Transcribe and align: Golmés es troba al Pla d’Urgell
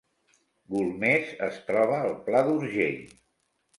Golmés 0.75 1.29
es 1.49 1.61
troba 1.69 1.99
al 2.09 2.17
Pla 2.31 2.45
d’Urgell 2.49 3.01